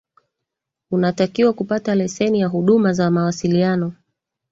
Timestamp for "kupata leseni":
1.53-2.39